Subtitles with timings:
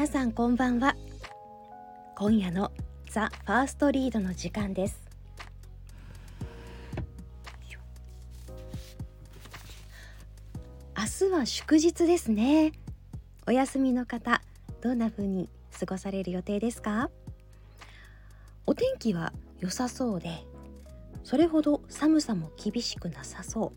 [0.00, 0.96] 皆さんこんばんは。
[2.16, 2.72] 今夜の
[3.10, 4.98] ザ・ファーストリードの時間です。
[10.96, 12.72] 明日は祝日ですね。
[13.46, 14.40] お休みの方
[14.80, 17.10] どんな風に過ごされる予定ですか？
[18.64, 20.46] お天気は良さそうで
[21.24, 23.72] それほど寒さも厳しくなさそう。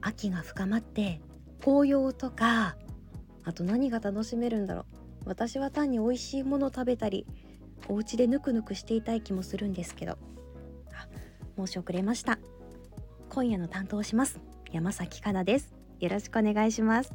[0.00, 1.20] 秋が深まって
[1.60, 2.74] 紅葉とか
[3.46, 4.84] あと何が楽しめるんだろう。
[5.24, 7.26] 私は単に美味しいものを食べたり
[7.88, 10.18] お家でぬくぬくしていたい気もするんですけど。
[10.92, 11.08] あ
[11.56, 12.38] 申し遅れました。
[13.30, 14.40] 今夜の担当します。
[14.72, 15.74] 山崎かなです。
[16.00, 17.12] よろしくお願いします。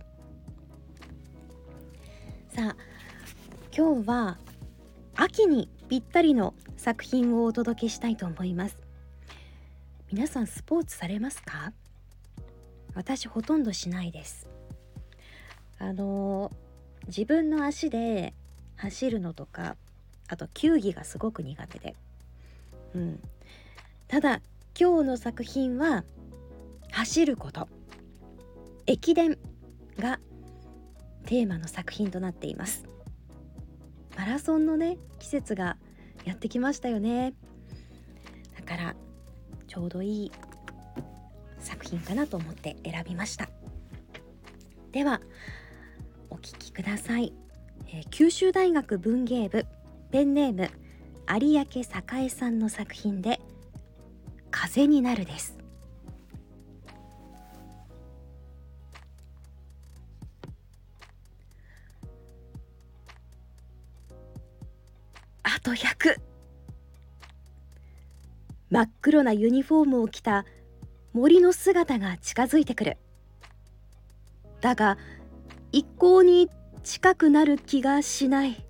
[2.56, 2.76] さあ
[3.76, 4.38] 今日は
[5.16, 8.78] 秋にぴったりの作品をお届けしたいと思います。
[10.12, 11.74] 皆さんスポーツされますか？
[12.96, 14.50] 私ほとんどしないです。
[15.82, 16.52] あの
[17.08, 18.36] 自分の足で
[18.76, 19.76] 走るのとか
[20.28, 21.96] あと球技がすごく苦手で。
[22.94, 23.20] うん。
[24.08, 24.42] ただ
[24.80, 26.04] 今日の作品は
[26.92, 27.68] 走ること。
[28.86, 29.40] 駅伝
[29.98, 30.20] が
[31.26, 32.86] テーマの作品となっています。
[34.16, 35.78] マラソンのね季節が
[36.26, 37.34] やってきましたよね。
[38.56, 38.96] だから
[39.68, 40.32] ちょうどいい
[41.58, 43.50] 作品かなと思って選びました。
[44.92, 45.22] では
[46.72, 47.34] ください、
[47.88, 49.66] えー、九州大学文芸部
[50.12, 50.70] ペンネーム
[51.40, 51.66] 有明
[52.24, 53.40] 栄さんの作品で
[54.50, 55.58] 風になるです。
[65.44, 66.16] あと100
[68.70, 70.46] 真っ黒なユニフォームを着た
[71.14, 72.98] 森の姿が近づいてくる。
[74.60, 74.98] だが
[75.72, 76.50] 一向に
[76.84, 78.66] 近くなる気がしない。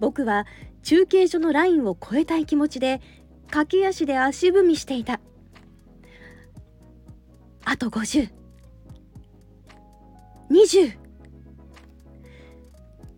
[0.00, 0.46] 僕は
[0.82, 3.00] 中継所のラインを越えたい気持ちで
[3.50, 5.20] 駆け足で足踏みしていた。
[7.64, 8.30] あと5020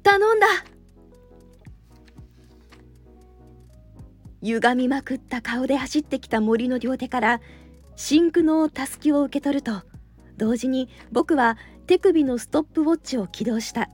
[0.02, 0.46] 頼んだ。
[4.42, 7.40] 歪みまくった顔で走ってきた森の両手から
[7.96, 9.82] 真空のたすきを受け取ると
[10.36, 11.56] 同時に僕は
[11.86, 13.90] 手首のストップウォッチを起動した。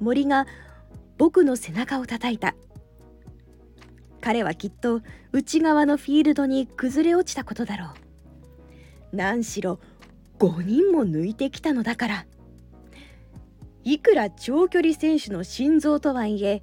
[0.00, 0.46] 森が
[1.16, 2.54] 僕の背中を叩いた。
[4.20, 5.00] 彼はきっと
[5.32, 7.86] 内側のフィールドに崩れ落ちたことだろ
[9.12, 9.16] う。
[9.16, 9.80] 何しろ
[10.38, 12.26] 5人も抜いてきたのだから。
[13.82, 16.62] いくら長距離選手の心臓とはいえ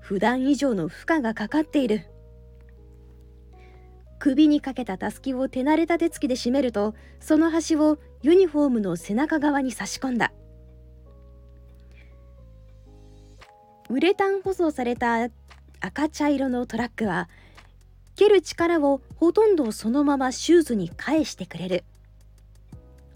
[0.00, 2.06] 普段以上の負荷がかかっている。
[4.18, 10.32] 首にかけたたすきを手慣れた手つきで締めるとその端をユニフォームの背中側に差し込んだ。
[13.90, 15.28] ウレタン舗装された
[15.80, 17.28] 赤茶色のトラックは
[18.16, 21.84] 蹴る力をほとんどそのままシューズに返してくれる。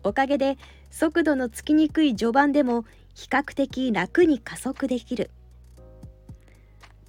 [0.03, 0.58] おかげで
[0.91, 5.31] 速度のつきにくい序盤でも比較的楽に加速できる。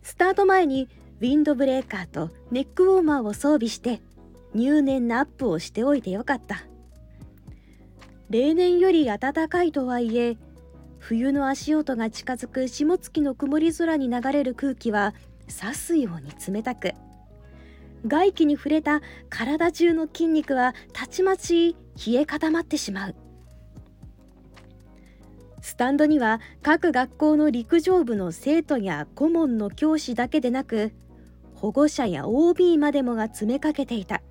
[0.03, 0.87] スタート前に
[1.19, 4.01] ウィンドブレーカーとネックウォーマーを装備して
[4.53, 6.63] 入念なアップをしておいてよかった。
[8.29, 10.37] 例年より暖かいとはいえ
[10.99, 15.13] 冬の足音が近づく下月の曇り空に流れる空気は
[15.61, 16.93] 刺すように冷たく。
[18.07, 21.75] 外気に触れた体中の筋肉はたちまち
[22.07, 23.15] 冷え固まってしまう。
[25.61, 30.93] スタンドには各学校の陸上部の生徒や顧問の教師だけでなく
[31.59, 34.21] 保護者や OB までもが詰めかけていた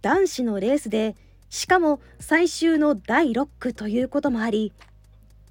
[0.00, 1.16] 男子のレースで
[1.50, 4.72] しかも最終の第6区ということもあり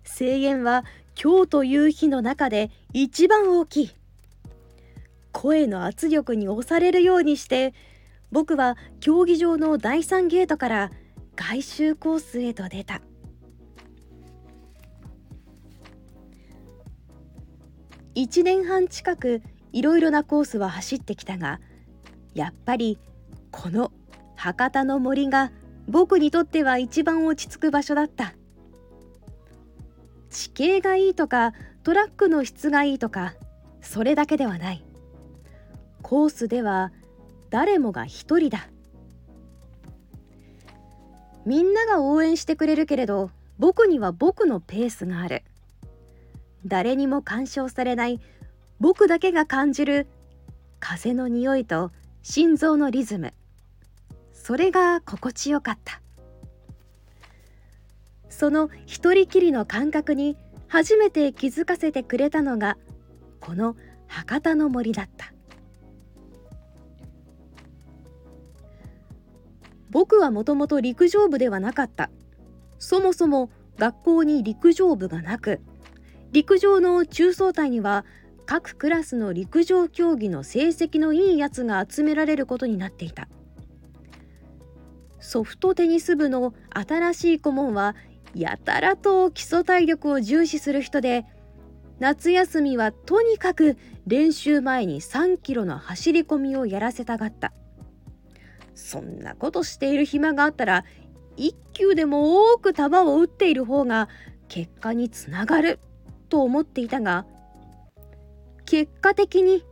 [0.04, 0.84] 声援は
[1.22, 3.92] 今日という日の中で一番大きい
[5.31, 7.75] 声の圧力に押されるようにして
[8.31, 10.92] 僕は競技場の第3ゲートから
[11.36, 13.02] 外周コースへと出た。
[18.16, 19.44] 1年半近く
[19.78, 21.60] いろいろなコースは走ってきたが
[22.34, 22.98] やっぱり
[23.52, 23.92] この
[24.36, 25.52] 博多の森が
[25.88, 28.34] 僕にとっては一番落ち着く場所だった。
[30.32, 31.54] 地形がいいとか
[31.84, 33.36] トラックの質がいいとか
[33.84, 34.84] それだけではない。
[36.02, 36.92] コースでは
[37.52, 38.68] 誰もが一人だ。
[41.46, 43.30] みんなが応援してくれるけれど
[43.60, 45.44] 僕には僕のペースがある。
[46.66, 48.20] 誰にも干渉されない
[48.80, 50.08] 僕だけが感じる
[50.80, 51.92] 風の匂いと
[52.22, 53.34] 心臓のリズム。
[54.34, 56.02] それが心地よかった。
[58.30, 60.38] その一人きりの感覚に
[60.68, 62.78] 初めて気づかせてくれたのが
[63.40, 63.76] この
[64.08, 65.34] 博多の森だった。
[69.90, 72.12] 僕はもともと陸上部ではなかった。
[72.78, 75.62] そもそも学校に陸上部がなく
[76.32, 78.06] 陸上の中層隊には
[78.48, 83.28] 各クラスの陸上競技の成績のいいやつが集められることになっていた。
[85.20, 87.96] ソフトテニス部の新しい顧問は
[88.34, 91.26] やたらと基礎体力を重視する人で
[92.00, 97.52] 夏休みはとにかく練習前に3キロの走り込みをやらせたがった。
[98.76, 100.86] そんなことしている暇があったら
[101.36, 104.08] 1球でも多く球を打っている方が
[104.48, 105.80] 結果につながる
[106.30, 107.26] と思っていたが
[108.68, 109.64] 結果的に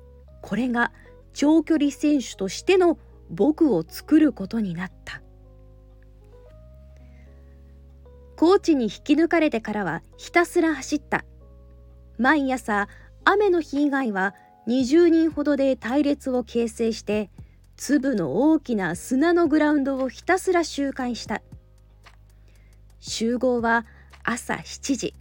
[0.42, 0.94] これが
[1.34, 2.98] 長距離選手としての
[3.30, 5.22] 僕を作ることになった。
[8.38, 11.26] コーチに引き抜かれてからはひたすら走った。
[12.18, 12.88] 毎朝
[13.26, 14.34] 雨の日以外は
[14.68, 17.30] 20人ほどで隊列を形成して
[17.76, 21.42] 粒の大きな砂のグラウンドをひたすら周回した。
[23.02, 23.86] 集合は
[24.24, 25.14] 朝7時。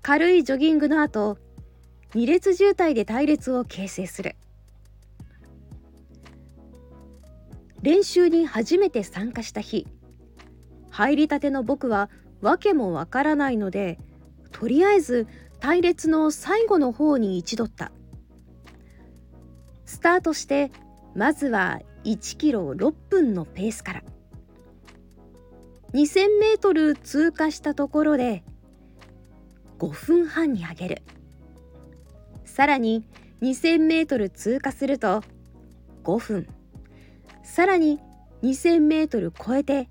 [0.00, 1.36] 軽いジョギングの後
[2.12, 4.34] 2列渋滞で隊列を形成する。
[7.82, 9.86] 練習に初めて参加した日
[10.90, 12.10] 入りたての僕は
[12.42, 13.98] 訳もわからないので
[14.52, 15.26] とりあえず
[15.60, 17.92] 隊列の最後の方に一度った。
[19.86, 20.72] スタートして
[21.14, 24.02] まずは1キロ6分のペースから。
[25.92, 28.42] 2000メートル通過したところで
[29.78, 31.02] 5分半に上げる。
[32.50, 33.04] さらに
[33.42, 35.22] 2000メートル通過すると
[36.02, 36.48] 5分。
[37.44, 38.00] さらに
[38.42, 39.88] 2000メートル超えて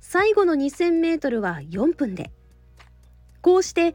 [0.00, 2.30] 最後の2000メートルは4分で。
[3.40, 3.94] こうして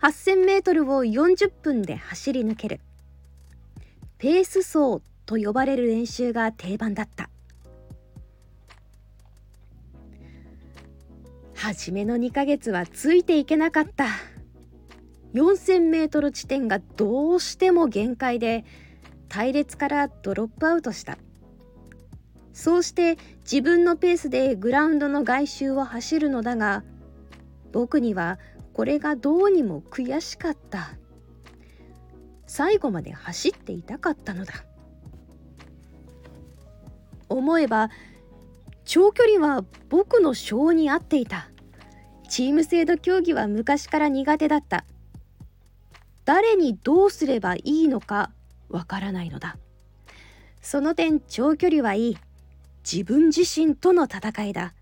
[0.00, 2.80] 8000メートルを40分で走り抜ける。
[4.18, 7.28] ペース走と呼ばれる練習が定番だった。
[11.54, 14.06] 初めの2ヶ月はついていけなかった。
[15.36, 18.64] 4000メートル地点がどうしても限界で
[19.28, 21.18] 隊列からドロップアウトした。
[22.54, 26.84] そうして自分のペースでグラウンドの外周を走るのだが
[27.70, 28.38] 僕には
[28.72, 30.92] これがどうにも悔しかった。
[32.46, 34.54] 最後まで走っていたかったのだ。
[37.28, 37.90] 思えば
[38.86, 41.50] 長距離は僕の性に合っていた。
[42.30, 44.86] チーム制度競技は昔から苦手だった。
[46.26, 48.32] 誰にどうすればいいのか
[48.68, 49.56] わからないのだ。
[50.60, 52.18] その点長距離はいい。
[52.82, 54.74] 自分自身との戦いだ。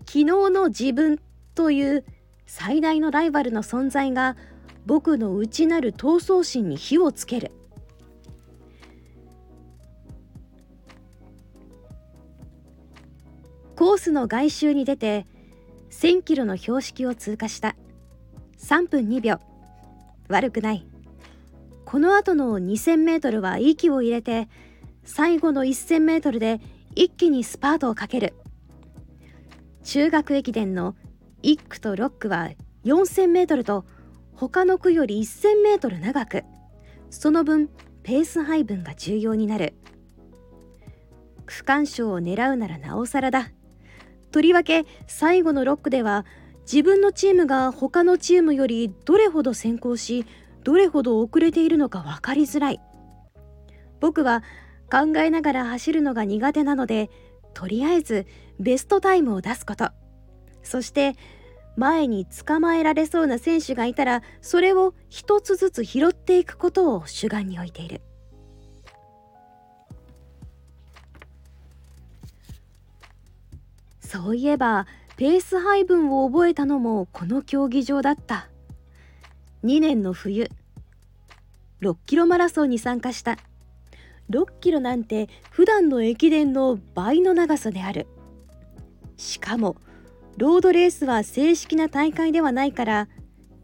[0.00, 1.18] 昨日の自分
[1.54, 2.04] という
[2.46, 4.36] 最大のライバルの存在が
[4.84, 7.50] 僕の内なる闘争心に火をつける。
[13.74, 15.26] コースの外周に出て
[15.90, 17.74] 1000キロの標識を通過した。
[18.58, 19.51] 3分2秒。
[20.28, 20.86] 悪くない。
[21.84, 24.48] この後の2000メートルは息を入れて
[25.04, 26.60] 最後の1000メートルで
[26.94, 28.34] 一気にスパートをかける。
[29.84, 30.94] 中学駅伝の
[31.42, 32.50] 1区と6区は
[32.84, 33.84] 4000メートルと
[34.34, 36.44] 他の区より1000メートル長く
[37.10, 37.68] その分
[38.02, 39.74] ペース配分が重要になる。
[41.46, 43.50] 区間賞を狙うならなおさらだ。
[44.30, 46.24] とりわけ最後の6区では
[46.62, 50.24] 自分のチームが他のチームよりどれほど先行し
[50.64, 52.80] どれほど遅れているのか分かりづらい。
[54.00, 54.42] 僕は
[54.90, 57.10] 考えながら走るのが苦手なので
[57.54, 58.26] とりあえず
[58.58, 59.90] ベストタイムを出すこと。
[60.62, 61.16] そして
[61.76, 68.02] 前に捕まえられそうな選手がいたらそれを一つずつ拾っていくことを主眼に置いている。
[74.00, 74.86] そういえば
[75.22, 78.48] ペース配分を覚えたのもこの競技場だった。
[79.62, 80.50] 2年の冬
[81.80, 83.38] 6キロマラソンに参加した。
[84.30, 88.08] 6キロなんて普段の駅伝の倍の長さである。
[89.16, 89.76] しかも
[90.38, 93.08] ロードレースは正式な大会ではないから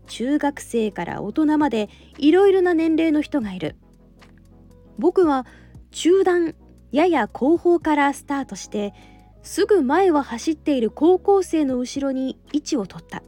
[0.06, 1.88] 中学生から大人まで
[2.18, 3.74] いろいろな年齢の人がいる。
[4.96, 5.44] 僕は
[5.90, 6.54] 中段
[6.92, 8.94] やや後方からスタートして
[9.48, 13.22] すぐ前を走っている高校生の後ろに位置を取った。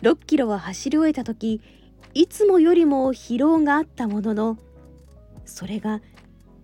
[0.00, 1.60] 6キロを走り終えた時
[2.14, 4.56] いつもよりも疲労があったものの
[5.44, 6.00] それが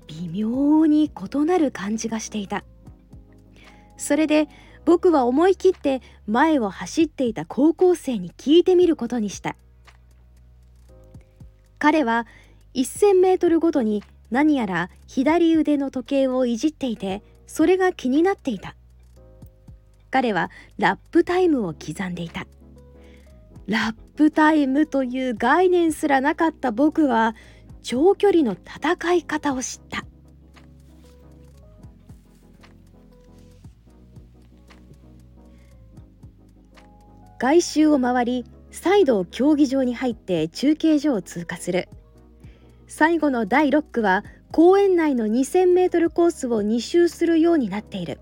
[0.07, 2.65] 微妙に異なる感じがしていた。
[3.99, 4.49] それで
[4.87, 9.55] 僕は思い切って前を走っていた高校生に聞いてみることにした。
[11.79, 12.27] 彼は
[12.73, 18.77] 1000メートルごとに何やら左腕の時計をいじっていてそれが気になっていた。
[20.11, 22.47] 彼はラップタイムを刻んでいた。
[23.67, 27.35] ラップタイムという概念すらなかった僕は
[27.83, 30.05] 長距離の戦い方を知った。
[37.39, 41.89] 外周を回り再度競技場に入って中継所を通過する。
[42.87, 44.25] 最後の第6区は
[44.57, 48.21] 公園内の 2000m コースを2周するようになっている。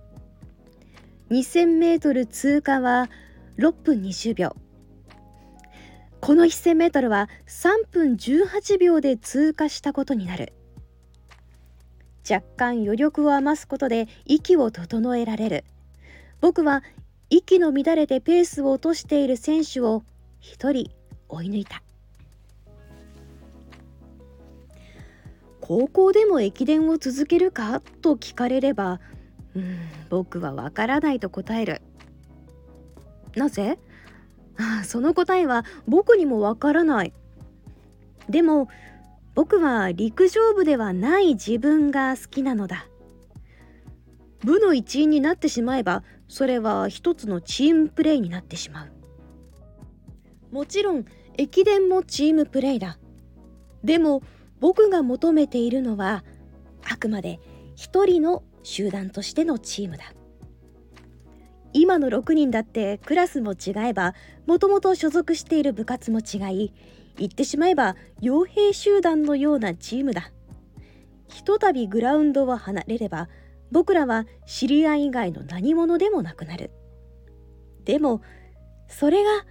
[1.30, 3.10] 2000m 通過は
[3.58, 4.56] 6分20秒。
[6.22, 10.54] この 1000m は3分18秒で通過したことになる。
[12.26, 15.64] 若干余力を余すことで息を整えられる。
[16.40, 16.82] 僕は
[17.28, 20.02] 息の乱れてペースを落としている選手を
[20.40, 20.90] 一人
[21.28, 21.82] 追い抜いた。
[25.72, 27.80] 高校でも駅伝を続けるか？
[28.02, 29.00] と聞かれれば
[29.54, 29.78] うん
[30.10, 31.80] 僕はわからないと答える。
[33.36, 33.78] なぜ？
[34.58, 37.14] あその答えは僕にもわからない。
[38.28, 38.68] でも
[39.34, 42.86] 僕は陸上部ではない自分が好きなのだ。
[44.44, 48.92] 部の一員になってしまえばそれは一つのチームプレイになってしまう。
[50.54, 51.06] もちろん
[51.38, 52.98] 駅伝もチームプレイだ。
[53.82, 54.22] でも
[54.62, 56.22] 僕が求めているのは
[56.88, 57.40] あくまで
[57.74, 60.04] 一人の集団としてのチームだ。
[61.72, 64.14] 今の6人だってクラスも違えば
[64.46, 66.72] もともと所属している部活も違い
[67.16, 70.30] 言ってしまえば傭兵集団のようなチームだ。
[71.26, 73.28] ひとたびグラウンドを離れれば
[73.72, 76.70] 僕らは知り合い以外の何者でもなくなる。
[77.84, 78.22] でも
[78.86, 79.44] それが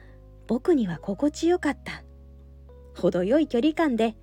[0.47, 2.01] 僕には心地よかった。
[2.95, 4.15] 程よい距離感で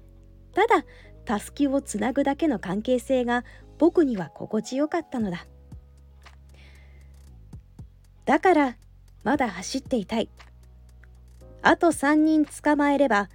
[0.58, 0.84] ただ
[1.24, 3.44] たすきをつなぐだけの関係性が
[3.78, 5.46] 僕には心地よかったのだ。
[8.24, 8.76] だから
[9.22, 10.28] まだ走っていたい。
[11.62, 13.28] あと3人捕まえれば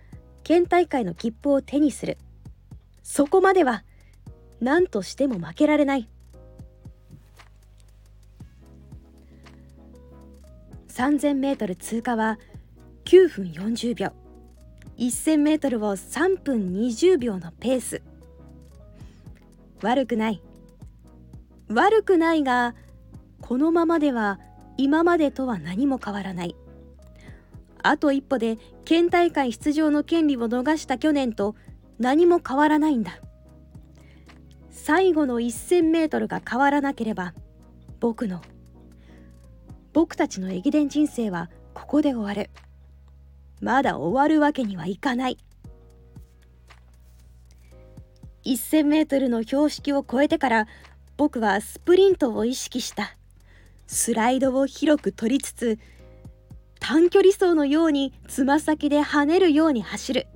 [0.43, 2.17] 県大会の切符を手にする。
[3.03, 3.85] そこまでは
[4.59, 6.09] 何としても負けられない。
[10.89, 12.37] 3000メートル通過は
[13.05, 14.22] 9分40秒。
[14.97, 18.01] 1000メートルを3分20秒のペース。
[19.81, 20.41] 悪くない。
[21.69, 22.75] 悪くないが
[23.41, 24.39] このままでは
[24.77, 26.55] 今までとは何も変わらない。
[27.81, 31.55] あと一歩で県大会出場の権利を逃した去年と
[31.99, 33.19] 何も変わらないんだ。
[34.69, 37.33] 最後の1000メートルが変わらなければ
[37.99, 38.41] 僕の
[39.93, 42.49] 僕たちの駅伝人生はここで終わる。
[43.63, 45.37] まだ終わるわけにはいかない。
[48.45, 50.67] 1000メートルの標識を越えてから
[51.15, 53.15] 僕はスプリントを意識した。
[53.87, 55.79] スライドを広く取りつつ
[56.81, 60.27] 短距離走のようにつま先で跳ねるように走る。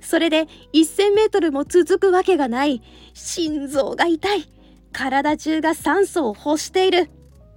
[0.00, 2.82] それで1000メートルも続くわけがない。
[3.14, 4.44] 心臓が痛い。
[4.92, 7.08] 体中が酸素を欲している。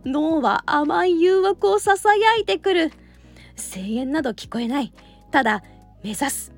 [0.05, 2.91] 脳は甘い誘惑をささやいてくる。
[3.55, 4.93] 声援など聞こえない。
[5.31, 5.63] ただ
[6.03, 6.53] 目指す。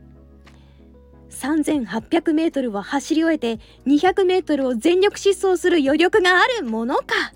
[1.29, 7.33] 3800メートルを走り終えて200メートルを全力疾走する余力があるものか。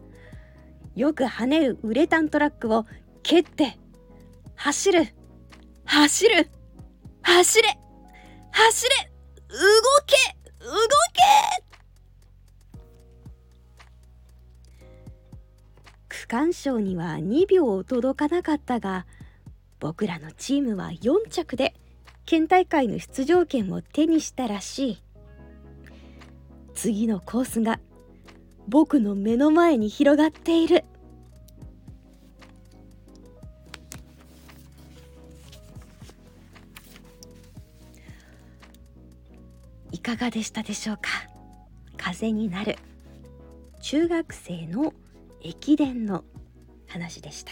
[0.95, 2.85] よく跳ねるウレタントラックを
[3.23, 3.77] 蹴って
[4.55, 5.07] 走る。
[5.85, 6.49] 走る。
[7.21, 7.77] 走れ。
[8.51, 9.11] 走れ。
[9.49, 9.57] 動
[10.05, 10.15] け。
[10.65, 10.71] 動
[11.13, 11.67] け。
[16.09, 19.05] 区間賞には2秒届かなかったが
[19.79, 21.73] 僕らのチームは4着で
[22.25, 25.03] 県大会の出場権を手にしたらしい。
[26.73, 27.79] 次のコースが
[28.67, 30.83] 僕の目の前に広がっている。
[39.91, 41.09] いかがでしたでしょうか？
[41.97, 42.77] 風になる
[43.81, 44.93] 中学生の
[45.41, 46.23] 駅伝の
[46.87, 47.51] 話でした。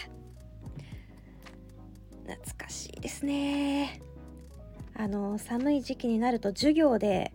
[2.26, 4.00] 懐かしいですね。
[4.94, 7.32] あの寒い時期になると授業で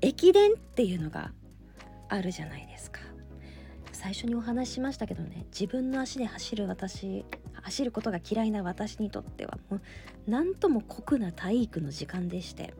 [0.00, 1.32] 駅伝っていうのが
[2.08, 3.00] あるじゃないですか。
[3.92, 9.80] 最初にお話ししましたけどね自分の足で走る私走ることが嫌いな私にとってはもう
[10.26, 12.74] 何とも酷な体育の時間でして。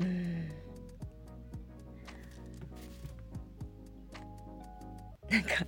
[0.00, 0.48] うん。
[5.30, 5.66] なんか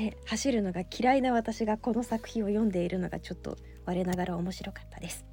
[0.00, 5.24] ね走るのが嫌いな私がこの作品を読んでいるのがちょっと我ながら面白かったです。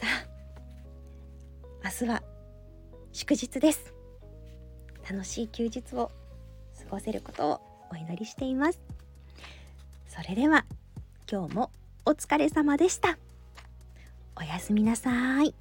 [0.00, 0.28] さあ
[1.84, 2.22] 明日は
[3.12, 3.92] 祝日です。
[5.10, 6.10] 楽しい休日を
[6.78, 8.80] 過ごせることをお祈りしています。
[10.08, 10.64] それでは
[11.30, 11.70] 今日も
[12.04, 13.18] お疲れ様でした。
[14.36, 15.54] おやすみなさい。